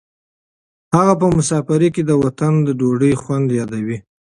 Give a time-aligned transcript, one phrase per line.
[0.95, 3.97] هغه په مسافرۍ کې د وطن د ډوډۍ خوند یادوي.